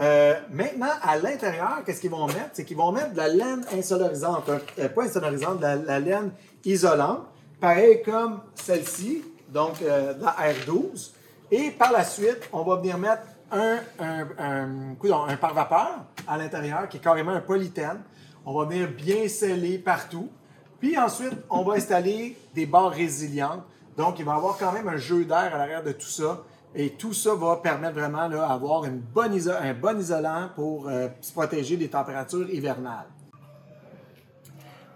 Euh, 0.00 0.34
maintenant, 0.52 0.92
à 1.02 1.18
l'intérieur, 1.18 1.82
qu'est-ce 1.84 2.00
qu'ils 2.00 2.12
vont 2.12 2.28
mettre? 2.28 2.50
C'est 2.52 2.64
qu'ils 2.64 2.76
vont 2.76 2.92
mettre 2.92 3.14
de 3.14 3.16
la 3.16 3.26
laine 3.26 3.64
insonorisante, 3.76 4.48
euh, 4.78 4.88
pas 4.88 5.02
insonorisante, 5.02 5.58
de 5.58 5.86
la, 5.88 5.98
laine 5.98 6.30
isolante, 6.64 7.24
pareil 7.60 8.00
comme 8.04 8.42
celle-ci, 8.54 9.24
donc 9.48 9.80
la 9.80 10.36
R12. 10.52 11.14
Et 11.50 11.72
par 11.72 11.90
la 11.90 12.04
suite, 12.04 12.48
on 12.52 12.62
va 12.62 12.76
venir 12.76 12.96
mettre 12.96 13.22
un, 13.52 13.78
un, 13.98 14.94
un, 15.28 15.36
pare-vapeur 15.36 16.04
à 16.26 16.38
l'intérieur 16.38 16.88
qui 16.88 16.98
est 16.98 17.00
carrément 17.00 17.32
un 17.32 17.40
polythène. 17.40 18.00
On 18.44 18.58
va 18.58 18.64
venir 18.64 18.88
bien 18.88 19.28
sceller 19.28 19.78
partout. 19.78 20.30
Puis 20.78 20.96
ensuite, 20.98 21.34
on 21.50 21.62
va 21.62 21.74
installer 21.74 22.36
des 22.54 22.66
barres 22.66 22.90
résilientes. 22.90 23.62
Donc, 23.96 24.18
il 24.18 24.24
va 24.24 24.34
y 24.34 24.36
avoir 24.36 24.56
quand 24.56 24.72
même 24.72 24.88
un 24.88 24.96
jeu 24.96 25.24
d'air 25.24 25.54
à 25.54 25.58
l'arrière 25.58 25.82
de 25.82 25.92
tout 25.92 26.08
ça. 26.08 26.42
Et 26.74 26.90
tout 26.90 27.12
ça 27.12 27.34
va 27.34 27.56
permettre 27.56 27.94
vraiment 27.94 28.28
d'avoir 28.28 28.84
un 28.84 29.00
bon 29.12 29.98
isolant 29.98 30.48
pour 30.54 30.88
euh, 30.88 31.08
se 31.20 31.32
protéger 31.32 31.76
des 31.76 31.88
températures 31.88 32.48
hivernales. 32.48 33.06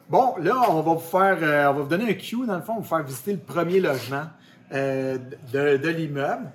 Bon, 0.08 0.34
là, 0.38 0.66
on 0.68 0.80
va 0.80 0.94
vous 0.94 0.98
faire, 1.00 1.38
euh, 1.42 1.70
on 1.70 1.74
va 1.74 1.82
vous 1.82 1.88
donner 1.88 2.10
un 2.10 2.14
cue, 2.14 2.46
dans 2.46 2.56
le 2.56 2.62
fond, 2.62 2.74
on 2.74 2.76
va 2.76 2.82
vous 2.82 2.88
faire 2.88 3.02
visiter 3.02 3.32
le 3.32 3.38
premier 3.38 3.80
logement 3.80 4.26
euh, 4.72 5.18
de, 5.52 5.76
de 5.76 5.88
l'immeuble 5.88 6.52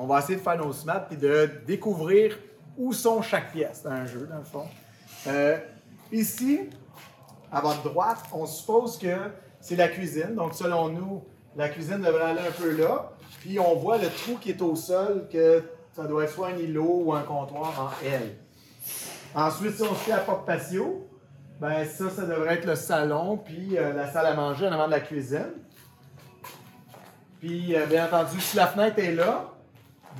on 0.00 0.06
va 0.06 0.20
essayer 0.20 0.36
de 0.36 0.40
faire 0.42 0.56
nos 0.56 0.72
smaps 0.72 1.12
et 1.12 1.16
de 1.16 1.50
découvrir 1.66 2.38
où 2.78 2.94
sont 2.94 3.20
chaque 3.20 3.52
pièce 3.52 3.82
dans 3.82 3.90
un 3.90 4.06
jeu, 4.06 4.26
dans 4.30 4.38
le 4.38 4.44
fond. 4.44 4.66
Euh, 5.26 5.58
ici, 6.10 6.70
à 7.52 7.60
votre 7.60 7.82
droite, 7.82 8.20
on 8.32 8.46
suppose 8.46 8.96
que 8.96 9.14
c'est 9.60 9.76
la 9.76 9.88
cuisine. 9.88 10.34
Donc, 10.34 10.54
selon 10.54 10.88
nous, 10.88 11.22
la 11.54 11.68
cuisine 11.68 11.98
devrait 11.98 12.30
aller 12.30 12.40
un 12.40 12.50
peu 12.50 12.74
là. 12.78 13.10
Puis, 13.40 13.60
on 13.60 13.76
voit 13.76 13.98
le 13.98 14.08
trou 14.08 14.38
qui 14.40 14.48
est 14.48 14.62
au 14.62 14.74
sol, 14.74 15.28
que 15.30 15.62
ça 15.92 16.04
doit 16.04 16.24
être 16.24 16.32
soit 16.32 16.48
un 16.48 16.56
îlot 16.56 17.02
ou 17.04 17.12
un 17.12 17.22
comptoir 17.22 17.92
en 18.02 18.06
L. 18.06 18.36
Ensuite, 19.34 19.76
si 19.76 19.82
on 19.82 19.94
se 19.94 20.00
fait 20.00 20.12
à 20.12 20.20
porte 20.20 20.46
patio, 20.46 21.06
ben 21.60 21.84
ça, 21.84 22.08
ça 22.08 22.24
devrait 22.24 22.54
être 22.54 22.64
le 22.64 22.74
salon, 22.74 23.36
puis 23.36 23.76
euh, 23.76 23.92
la 23.92 24.10
salle 24.10 24.24
à 24.24 24.34
manger 24.34 24.66
en 24.66 24.72
avant 24.72 24.86
de 24.86 24.92
la 24.92 25.00
cuisine. 25.00 25.52
Puis, 27.38 27.76
euh, 27.76 27.84
bien 27.84 28.06
entendu, 28.06 28.40
si 28.40 28.56
la 28.56 28.66
fenêtre 28.66 28.98
est 28.98 29.12
là, 29.12 29.49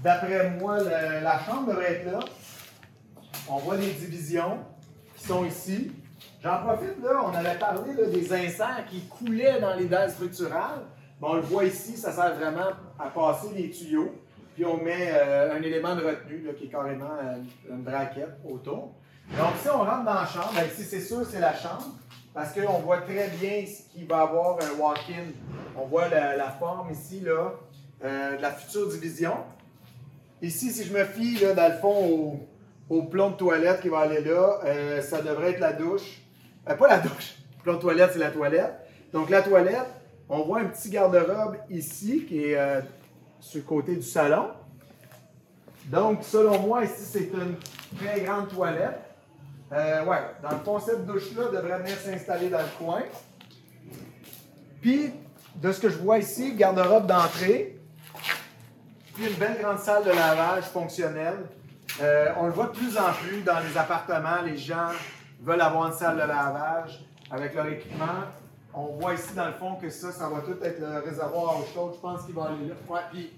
D'après 0.03 0.51
moi, 0.51 0.79
la 0.83 1.39
chambre 1.41 1.69
devrait 1.69 1.93
être 1.95 2.13
là. 2.13 2.21
On 3.49 3.57
voit 3.59 3.77
les 3.77 3.93
divisions 3.93 4.59
qui 5.17 5.27
sont 5.27 5.45
ici. 5.45 5.93
J'en 6.43 6.63
profite, 6.63 7.03
là, 7.03 7.23
on 7.25 7.35
avait 7.35 7.59
parlé 7.59 7.93
des 7.95 8.33
inserts 8.33 8.85
qui 8.89 9.03
coulaient 9.03 9.61
dans 9.61 9.75
les 9.75 9.87
dalles 9.87 10.11
structurales. 10.11 10.83
on 11.21 11.35
le 11.35 11.43
voit 11.43 11.65
ici, 11.65 11.97
ça 11.97 12.13
sert 12.13 12.35
vraiment 12.37 12.71
à 12.99 13.09
passer 13.09 13.49
les 13.55 13.71
tuyaux. 13.71 14.15
Puis 14.55 14.65
on 14.65 14.79
met 14.83 15.11
euh, 15.13 15.57
un 15.57 15.63
élément 15.63 15.95
de 15.95 16.05
retenue 16.05 16.47
qui 16.59 16.65
est 16.65 16.69
carrément 16.69 17.17
euh, 17.23 17.37
une 17.71 17.83
braquette 17.83 18.39
autour. 18.45 18.95
Donc 19.37 19.53
si 19.63 19.69
on 19.69 19.79
rentre 19.79 20.05
dans 20.05 20.15
la 20.15 20.27
chambre, 20.27 20.51
ben, 20.55 20.67
ici 20.67 20.83
c'est 20.83 21.01
sûr 21.01 21.25
c'est 21.25 21.41
la 21.41 21.55
chambre, 21.55 21.87
parce 22.35 22.53
qu'on 22.53 22.79
voit 22.81 23.03
très 23.03 23.29
bien 23.29 23.65
ce 23.67 23.93
qu'il 23.93 24.07
va 24.07 24.23
avoir 24.23 24.59
un 24.61 24.79
walk-in. 24.79 25.33
On 25.77 25.87
voit 25.87 26.09
la, 26.09 26.51
forme 26.51 26.91
ici 26.91 27.21
là, 27.21 27.53
euh, 28.05 28.37
de 28.37 28.43
la 28.43 28.51
future 28.51 28.89
division. 28.89 29.35
Ici, 30.43 30.71
si 30.71 30.85
je 30.85 30.93
me 30.95 31.05
fie, 31.05 31.39
là, 31.39 31.53
dans 31.53 31.69
le 31.69 31.79
fond, 31.79 32.41
au, 32.89 33.03
plomb 33.03 33.31
de 33.31 33.37
toilette 33.37 33.83
qui 33.83 33.89
va 33.89 34.01
aller 34.01 34.23
là, 34.23 34.61
euh, 34.65 35.03
ça 35.03 35.21
devrait 35.21 35.51
être 35.51 35.61
la 35.61 35.75
douche. 35.75 36.23
Euh, 36.69 36.75
pas 36.75 36.89
la 36.89 36.99
douche. 36.99 37.37
Le 37.59 37.63
plomb 37.63 37.75
de 37.75 37.81
toilette, 37.81 38.11
c'est 38.15 38.19
la 38.19 38.31
toilette. 38.31 38.73
Donc, 39.13 39.29
la 39.29 39.43
toilette, 39.43 39.87
on 40.31 40.43
voit 40.45 40.61
un 40.61 40.65
petit 40.67 40.89
garde-robe 40.89 41.57
ici 41.69 42.25
qui 42.27 42.45
est 42.45 42.59
euh, 42.59 42.81
sur 43.39 43.59
le 43.59 43.65
côté 43.65 43.95
du 43.97 44.03
salon. 44.03 44.49
Donc, 45.87 46.21
selon 46.23 46.59
moi, 46.61 46.85
ici, 46.85 47.03
c'est 47.03 47.31
une 47.35 47.57
très 47.99 48.23
grande 48.23 48.49
toilette. 48.49 48.99
ouais, 49.71 50.23
dans 50.43 50.51
le 50.51 50.65
fond, 50.65 50.81
cette 50.81 51.05
douche-là 51.05 51.49
devrait 51.53 51.81
venir 51.81 51.97
s'installer 51.99 52.49
dans 52.49 52.61
le 52.61 52.79
coin. 52.79 53.03
Puis, 54.81 55.11
de 55.57 55.71
ce 55.71 55.81
que 55.81 55.91
je 55.91 55.99
vois 55.99 56.19
ici, 56.19 56.55
garde-robe 56.55 57.07
d'entrée. 57.07 57.70
Une 59.21 59.35
belle 59.35 59.59
grande 59.61 59.79
salle 59.79 60.03
de 60.05 60.11
lavage 60.12 60.65
fonctionnelle. 60.65 61.45
Euh, 62.00 62.29
on 62.39 62.47
le 62.47 62.53
voit 62.53 62.69
de 62.69 62.71
plus 62.71 62.97
en 62.97 63.12
plus 63.12 63.43
dans 63.43 63.59
les 63.61 63.77
appartements. 63.77 64.41
Les 64.47 64.57
gens 64.57 64.89
veulent 65.43 65.61
avoir 65.61 65.89
une 65.89 65.93
salle 65.93 66.15
de 66.15 66.23
lavage 66.23 67.05
avec 67.31 67.55
leur 67.55 67.67
équipement. 67.67 68.25
On 68.73 68.87
voit 68.99 69.12
ici, 69.12 69.35
dans 69.37 69.49
le 69.49 69.53
fond, 69.53 69.75
que 69.75 69.91
ça, 69.91 70.11
ça 70.11 70.27
va 70.27 70.41
tout 70.41 70.57
être 70.65 70.81
le 70.81 71.00
réservoir 71.00 71.50
à 71.50 71.59
eau 71.59 71.67
chaude. 71.75 71.93
Je 71.97 72.00
pense 72.00 72.25
qu'il 72.25 72.35
va 72.35 72.45
aller 72.45 72.69
là. 72.69 72.75
Ouais, 72.89 73.00
puis 73.12 73.31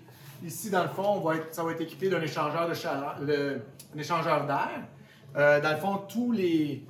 ici, 0.45 0.71
dans 0.71 0.85
le 0.85 0.89
fond, 0.91 1.21
ça 1.51 1.65
va 1.65 1.73
être 1.73 1.81
équipé 1.81 2.09
d'un 2.09 2.23
échangeur 2.23 2.69
de 2.69 2.75
chaleur, 2.75 3.17
d'air. 3.21 4.69
Euh, 5.37 5.61
dans 5.61 5.73
le 5.73 5.79
fond, 5.79 5.97
tous 6.09 6.31
les 6.31 6.87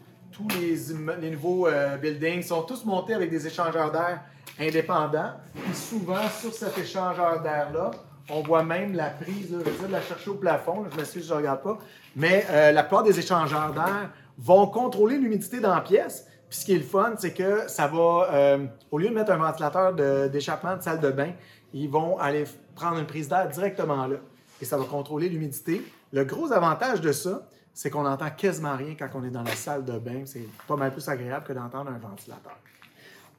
nouveaux 1.30 1.66
euh, 1.66 1.96
buildings 1.96 2.42
sont 2.42 2.62
tous 2.64 2.84
montés 2.84 3.14
avec 3.14 3.30
des 3.30 3.46
échangeurs 3.46 3.90
d'air 3.90 4.20
indépendants. 4.61 5.32
Puis 5.54 5.75
souvent, 5.75 6.28
sur 6.28 6.52
cet 6.52 6.76
échangeur 6.76 7.40
d'air-là, 7.40 7.92
on 8.30 8.42
voit 8.42 8.62
même 8.62 8.94
la 8.94 9.10
prise, 9.10 9.48
je 9.50 9.56
vais 9.56 9.88
de 9.88 9.92
la 9.92 10.00
chercher 10.00 10.30
au 10.30 10.34
plafond, 10.34 10.82
là, 10.82 10.88
je 10.92 10.96
m'excuse, 10.96 11.26
je 11.26 11.32
ne 11.32 11.38
regarde 11.38 11.62
pas, 11.62 11.78
mais 12.16 12.46
euh, 12.50 12.72
la 12.72 12.82
plupart 12.82 13.02
des 13.02 13.18
échangeurs 13.18 13.72
d'air 13.72 14.10
vont 14.38 14.66
contrôler 14.66 15.18
l'humidité 15.18 15.60
dans 15.60 15.74
la 15.74 15.80
pièce. 15.80 16.26
Puis 16.48 16.60
ce 16.60 16.64
qui 16.64 16.74
est 16.74 16.78
le 16.78 16.84
fun, 16.84 17.14
c'est 17.18 17.32
que 17.32 17.68
ça 17.68 17.86
va, 17.86 18.28
euh, 18.32 18.66
au 18.90 18.98
lieu 18.98 19.08
de 19.08 19.14
mettre 19.14 19.32
un 19.32 19.38
ventilateur 19.38 19.94
d'échappement 20.28 20.76
de, 20.76 20.82
salle 20.82 21.00
de 21.00 21.10
bain, 21.10 21.32
ils 21.72 21.88
vont 21.88 22.18
aller 22.18 22.44
prendre 22.74 22.98
une 22.98 23.06
prise 23.06 23.28
d'air 23.28 23.48
directement 23.48 24.06
là. 24.06 24.16
Et 24.60 24.64
ça 24.64 24.76
va 24.76 24.84
contrôler 24.84 25.28
l'humidité. 25.28 25.82
Le 26.12 26.24
gros 26.24 26.52
avantage 26.52 27.00
de 27.00 27.10
ça, 27.10 27.42
c'est 27.74 27.90
qu'on 27.90 28.02
n'entend 28.02 28.30
quasiment 28.30 28.76
rien 28.76 28.94
quand 28.98 29.08
on 29.14 29.24
est 29.24 29.30
dans 29.30 29.42
la 29.42 29.56
salle 29.56 29.84
de 29.84 29.98
bain. 29.98 30.22
C'est 30.26 30.46
pas 30.68 30.76
mal 30.76 30.92
plus 30.92 31.08
agréable 31.08 31.46
que 31.46 31.52
d'entendre 31.52 31.90
un 31.90 31.98
ventilateur. 31.98 32.58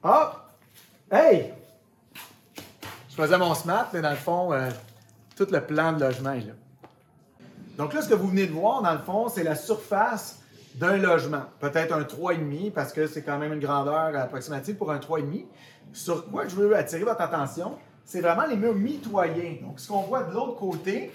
Ah! 0.02 0.48
Hey! 1.10 1.52
Je 3.16 3.22
faisais 3.22 3.38
mon 3.38 3.54
smart, 3.54 3.88
mais 3.92 4.00
dans 4.00 4.10
le 4.10 4.16
fond, 4.16 4.52
euh, 4.52 4.68
tout 5.36 5.46
le 5.48 5.60
plan 5.60 5.92
de 5.92 6.00
logement 6.00 6.32
est 6.32 6.40
là. 6.40 6.54
Donc 7.78 7.94
là, 7.94 8.02
ce 8.02 8.08
que 8.08 8.14
vous 8.14 8.26
venez 8.26 8.48
de 8.48 8.52
voir, 8.52 8.82
dans 8.82 8.92
le 8.92 8.98
fond, 8.98 9.28
c'est 9.28 9.44
la 9.44 9.54
surface 9.54 10.40
d'un 10.74 10.96
logement. 10.96 11.44
Peut-être 11.60 11.92
un 11.92 12.02
3,5 12.02 12.72
parce 12.72 12.92
que 12.92 13.06
c'est 13.06 13.22
quand 13.22 13.38
même 13.38 13.52
une 13.52 13.60
grandeur 13.60 14.16
approximative 14.16 14.74
pour 14.74 14.90
un 14.90 14.98
3,5. 14.98 15.44
Sur 15.92 16.28
quoi 16.28 16.48
je 16.48 16.56
veux 16.56 16.76
attirer 16.76 17.04
votre 17.04 17.20
attention, 17.20 17.78
c'est 18.04 18.20
vraiment 18.20 18.46
les 18.46 18.56
murs 18.56 18.74
mitoyens. 18.74 19.58
Donc, 19.62 19.78
ce 19.78 19.86
qu'on 19.86 20.02
voit 20.02 20.24
de 20.24 20.34
l'autre 20.34 20.56
côté, 20.56 21.12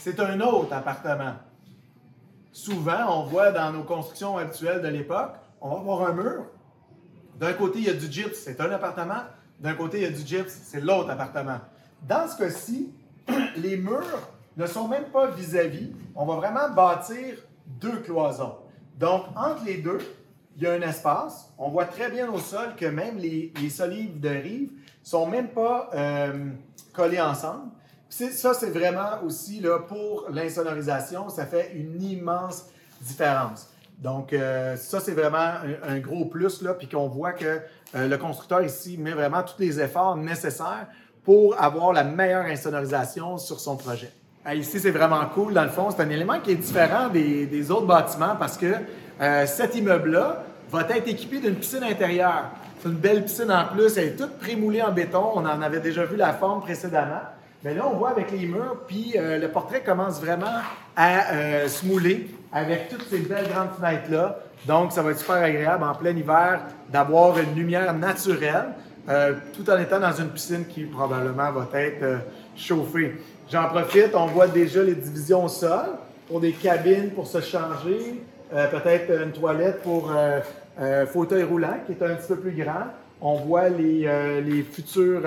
c'est 0.00 0.18
un 0.18 0.40
autre 0.40 0.72
appartement. 0.72 1.34
Souvent, 2.50 3.20
on 3.20 3.22
voit 3.22 3.52
dans 3.52 3.70
nos 3.70 3.84
constructions 3.84 4.36
habituelles 4.36 4.82
de 4.82 4.88
l'époque, 4.88 5.34
on 5.60 5.68
va 5.68 5.76
voir 5.76 6.08
un 6.08 6.12
mur. 6.12 6.46
D'un 7.38 7.52
côté, 7.52 7.78
il 7.78 7.84
y 7.84 7.90
a 7.90 7.92
du 7.92 8.10
gyps, 8.10 8.34
c'est 8.34 8.60
un 8.60 8.72
appartement. 8.72 9.22
D'un 9.60 9.74
côté, 9.74 9.98
il 9.98 10.02
y 10.02 10.06
a 10.06 10.10
du 10.10 10.26
gyps, 10.26 10.52
c'est 10.64 10.80
l'autre 10.80 11.10
appartement. 11.10 11.60
Dans 12.02 12.28
ce 12.28 12.36
cas-ci, 12.36 12.92
les 13.56 13.76
murs 13.76 14.28
ne 14.56 14.66
sont 14.66 14.88
même 14.88 15.06
pas 15.06 15.28
vis-à-vis. 15.28 15.92
On 16.14 16.26
va 16.26 16.36
vraiment 16.36 16.70
bâtir 16.70 17.36
deux 17.66 18.00
cloisons. 18.00 18.56
Donc, 18.98 19.24
entre 19.34 19.64
les 19.64 19.78
deux, 19.78 19.98
il 20.56 20.62
y 20.62 20.66
a 20.66 20.72
un 20.72 20.80
espace. 20.82 21.52
On 21.58 21.68
voit 21.70 21.84
très 21.84 22.10
bien 22.10 22.30
au 22.30 22.38
sol 22.38 22.74
que 22.76 22.86
même 22.86 23.18
les, 23.18 23.52
solives 23.70 24.20
de 24.20 24.28
rive 24.28 24.70
sont 25.02 25.26
même 25.26 25.48
pas 25.48 25.90
euh, 25.94 26.50
collés 26.92 27.20
ensemble. 27.20 27.70
Ça, 28.08 28.54
c'est 28.54 28.70
vraiment 28.70 29.22
aussi 29.24 29.60
là, 29.60 29.80
pour 29.80 30.26
l'insonorisation, 30.30 31.28
ça 31.28 31.44
fait 31.44 31.72
une 31.74 32.02
immense 32.02 32.66
différence. 33.00 33.68
Donc, 33.98 34.32
euh, 34.32 34.76
ça, 34.76 35.00
c'est 35.00 35.12
vraiment 35.12 35.54
un, 35.86 35.98
gros 35.98 36.26
plus, 36.26 36.62
là, 36.62 36.74
puis 36.74 36.88
qu'on 36.88 37.08
voit 37.08 37.32
que 37.32 37.60
euh, 37.94 38.08
le 38.08 38.18
constructeur 38.18 38.62
ici 38.62 38.98
met 38.98 39.12
vraiment 39.12 39.42
tous 39.42 39.58
les 39.58 39.80
efforts 39.80 40.16
nécessaires 40.16 40.86
pour 41.24 41.60
avoir 41.60 41.92
la 41.92 42.04
meilleure 42.04 42.44
insonorisation 42.44 43.38
sur 43.38 43.58
son 43.58 43.76
projet. 43.76 44.10
ici, 44.54 44.78
c'est 44.80 44.90
vraiment 44.90 45.24
cool. 45.34 45.54
Dans 45.54 45.64
le 45.64 45.70
fond, 45.70 45.90
c'est 45.90 46.02
un 46.02 46.10
élément 46.10 46.40
qui 46.40 46.52
est 46.52 46.56
différent 46.56 47.08
des, 47.08 47.70
autres 47.70 47.86
bâtiments 47.86 48.36
parce 48.38 48.58
que 48.58 48.74
euh, 49.20 49.46
cet 49.46 49.74
immeuble-là 49.74 50.44
va 50.70 50.82
être 50.82 51.08
équipé 51.08 51.40
d'une 51.40 51.56
piscine 51.56 51.82
intérieure. 51.82 52.50
C'est 52.80 52.90
une 52.90 52.96
belle 52.96 53.24
piscine 53.24 53.50
en 53.50 53.64
plus. 53.64 53.96
Elle 53.96 54.08
est 54.08 54.16
toute 54.16 54.38
prémoulée 54.38 54.82
en 54.82 54.92
béton. 54.92 55.32
On 55.34 55.40
en 55.46 55.62
avait 55.62 55.80
déjà 55.80 56.04
vu 56.04 56.16
la 56.16 56.34
forme 56.34 56.60
précédemment. 56.60 57.22
Mais 57.66 57.74
là, 57.74 57.84
on 57.92 57.96
voit 57.96 58.10
avec 58.10 58.30
les 58.30 58.46
murs, 58.46 58.76
puis 58.86 59.16
le 59.18 59.48
portrait 59.48 59.82
commence 59.82 60.20
vraiment 60.20 60.46
à 60.94 61.66
se 61.66 61.84
mouler 61.84 62.28
avec 62.52 62.88
toutes 62.88 63.02
ces 63.10 63.18
belles 63.18 63.48
grandes 63.48 63.72
fenêtres-là. 63.76 64.38
Donc, 64.66 64.92
ça 64.92 65.02
va 65.02 65.10
être 65.10 65.18
super 65.18 65.42
agréable 65.42 65.82
en 65.82 65.92
plein 65.92 66.10
hiver 66.10 66.60
d'avoir 66.88 67.36
une 67.40 67.56
lumière 67.56 67.92
naturelle, 67.92 68.66
euh, 69.08 69.34
tout 69.52 69.68
en 69.68 69.78
étant 69.80 69.98
dans 69.98 70.12
une 70.12 70.28
piscine 70.28 70.64
qui 70.64 70.84
probablement 70.84 71.50
va 71.50 71.66
être 71.80 72.02
euh, 72.04 72.18
chauffée. 72.56 73.16
J'en 73.50 73.68
profite, 73.68 74.14
on 74.14 74.26
voit 74.26 74.46
déjà 74.46 74.84
les 74.84 74.94
divisions 74.94 75.46
au 75.46 75.48
sol 75.48 75.86
pour 76.28 76.40
des 76.40 76.52
cabines 76.52 77.10
pour 77.10 77.26
se 77.26 77.40
changer, 77.40 78.22
euh, 78.54 78.68
peut-être 78.68 79.22
une 79.24 79.32
toilette 79.32 79.82
pour 79.82 80.12
fauteuil 81.12 81.42
roulant 81.42 81.78
qui 81.84 81.92
est 81.92 82.02
un 82.04 82.14
petit 82.14 82.28
peu 82.28 82.36
plus 82.36 82.52
grand. 82.52 82.86
On 83.20 83.34
voit 83.34 83.70
les, 83.70 84.08
les 84.44 84.62
futurs 84.62 85.22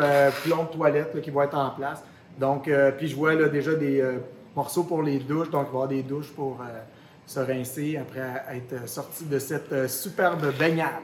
plombs 0.46 0.68
de 0.72 0.78
toilettes 0.78 1.22
qui 1.22 1.32
vont 1.32 1.42
être 1.42 1.58
en 1.58 1.72
place. 1.72 2.04
Donc, 2.40 2.70
puis 2.98 3.08
je 3.08 3.16
vois 3.16 3.34
là, 3.34 3.50
déjà 3.50 3.74
des 3.74 4.04
morceaux 4.56 4.84
pour 4.84 5.04
les 5.04 5.20
douches, 5.20 5.50
donc 5.50 5.68
il 5.70 5.72
va 5.72 5.72
y 5.72 5.74
avoir 5.74 5.88
des 5.88 6.04
douches 6.04 6.32
pour 6.36 6.58
se 7.30 7.40
rincer 7.40 7.96
après 8.02 8.44
être 8.56 8.90
sorti 8.90 9.24
de 9.26 9.38
cette 9.38 9.72
euh, 9.72 9.88
superbe 9.88 10.52
baignade. 10.58 11.04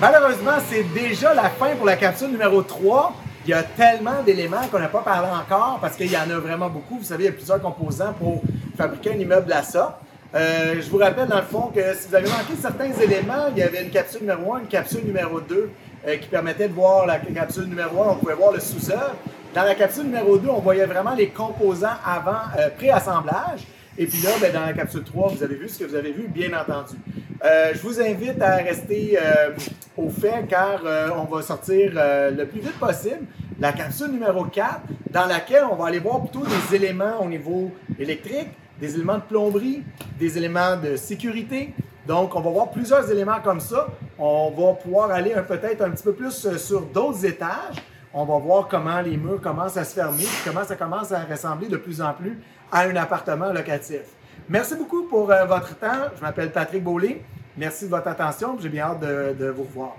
Malheureusement, 0.00 0.58
c'est 0.68 0.82
déjà 0.92 1.32
la 1.34 1.50
fin 1.50 1.76
pour 1.76 1.86
la 1.86 1.94
capsule 1.94 2.30
numéro 2.30 2.62
3. 2.62 3.14
Il 3.44 3.50
y 3.50 3.54
a 3.54 3.62
tellement 3.62 4.22
d'éléments 4.26 4.66
qu'on 4.72 4.80
n'a 4.80 4.88
pas 4.88 5.02
parlé 5.02 5.28
encore 5.28 5.78
parce 5.80 5.94
qu'il 5.96 6.10
y 6.10 6.16
en 6.16 6.28
a 6.28 6.38
vraiment 6.40 6.68
beaucoup. 6.68 6.98
Vous 6.98 7.04
savez, 7.04 7.24
il 7.24 7.26
y 7.26 7.30
a 7.30 7.32
plusieurs 7.32 7.60
composants 7.60 8.12
pour 8.12 8.42
fabriquer 8.76 9.12
un 9.12 9.18
immeuble 9.18 9.52
à 9.52 9.62
ça. 9.62 10.00
Euh, 10.34 10.74
je 10.80 10.90
vous 10.90 10.98
rappelle 10.98 11.28
dans 11.28 11.36
le 11.36 11.42
fond 11.42 11.70
que 11.72 11.94
si 11.94 12.08
vous 12.08 12.14
avez 12.16 12.28
manqué 12.28 12.54
certains 12.60 12.92
éléments, 13.00 13.50
il 13.52 13.58
y 13.58 13.62
avait 13.62 13.84
une 13.84 13.90
capsule 13.90 14.22
numéro 14.22 14.54
1, 14.54 14.60
une 14.60 14.66
capsule 14.66 15.04
numéro 15.04 15.40
2 15.40 15.70
euh, 16.08 16.16
qui 16.16 16.26
permettait 16.26 16.66
de 16.66 16.74
voir 16.74 17.06
la 17.06 17.18
capsule 17.18 17.66
numéro 17.66 18.02
1, 18.02 18.06
on 18.08 18.14
pouvait 18.16 18.34
voir 18.34 18.50
le 18.50 18.58
sous-œuvre. 18.58 19.14
Dans 19.54 19.64
la 19.64 19.74
capsule 19.74 20.04
numéro 20.04 20.38
2, 20.38 20.48
on 20.48 20.60
voyait 20.60 20.86
vraiment 20.86 21.14
les 21.14 21.28
composants 21.28 21.98
avant 22.06 22.40
pré-assemblage. 22.78 23.66
Et 23.98 24.06
puis 24.06 24.22
là, 24.22 24.30
ben, 24.40 24.50
dans 24.52 24.64
la 24.64 24.72
capsule 24.72 25.04
3, 25.04 25.28
vous 25.28 25.42
avez 25.42 25.56
vu 25.56 25.68
ce 25.68 25.78
que 25.78 25.84
vous 25.84 25.94
avez 25.94 26.12
vu, 26.12 26.26
bien 26.26 26.58
entendu. 26.58 26.94
Euh, 27.44 27.72
je 27.74 27.80
vous 27.80 28.00
invite 28.00 28.40
à 28.40 28.56
rester 28.56 29.18
euh, 29.20 29.50
au 29.96 30.08
fait 30.08 30.46
car 30.48 30.80
euh, 30.86 31.10
on 31.16 31.24
va 31.24 31.42
sortir 31.42 31.90
le 31.94 32.44
plus 32.44 32.60
vite 32.60 32.78
possible 32.78 33.26
la 33.60 33.72
capsule 33.72 34.12
numéro 34.12 34.44
4 34.44 34.80
dans 35.10 35.26
laquelle 35.26 35.64
on 35.70 35.74
va 35.74 35.88
aller 35.88 35.98
voir 35.98 36.20
plutôt 36.20 36.46
des 36.46 36.76
éléments 36.76 37.20
au 37.20 37.26
niveau 37.26 37.70
électrique, 37.98 38.48
des 38.80 38.94
éléments 38.94 39.16
de 39.16 39.22
plomberie, 39.22 39.82
des 40.18 40.38
éléments 40.38 40.76
de 40.76 40.96
sécurité. 40.96 41.74
Donc, 42.06 42.34
on 42.34 42.40
va 42.40 42.50
voir 42.50 42.70
plusieurs 42.70 43.08
éléments 43.10 43.40
comme 43.44 43.60
ça. 43.60 43.88
On 44.18 44.50
va 44.50 44.72
pouvoir 44.74 45.10
aller 45.10 45.34
peut-être 45.46 45.82
un 45.82 45.90
petit 45.90 46.02
peu 46.02 46.12
plus 46.12 46.48
sur 46.56 46.80
d'autres 46.80 47.26
étages. 47.26 47.76
On 48.14 48.26
va 48.26 48.36
voir 48.36 48.68
comment 48.68 49.00
les 49.00 49.16
murs 49.16 49.40
commencent 49.40 49.78
à 49.78 49.84
se 49.84 49.94
fermer, 49.94 50.26
comment 50.44 50.64
ça 50.64 50.76
commence 50.76 51.12
à 51.12 51.24
ressembler 51.24 51.68
de 51.68 51.78
plus 51.78 52.02
en 52.02 52.12
plus 52.12 52.38
à 52.70 52.82
un 52.82 52.96
appartement 52.96 53.50
locatif. 53.52 54.02
Merci 54.50 54.74
beaucoup 54.76 55.04
pour 55.04 55.30
euh, 55.30 55.46
votre 55.46 55.74
temps. 55.78 56.10
Je 56.16 56.20
m'appelle 56.20 56.52
Patrick 56.52 56.84
Beaulé. 56.84 57.24
Merci 57.56 57.86
de 57.86 57.90
votre 57.90 58.08
attention. 58.08 58.58
J'ai 58.60 58.68
bien 58.68 58.84
hâte 58.84 59.00
de, 59.00 59.34
de 59.38 59.48
vous 59.48 59.62
revoir. 59.62 59.96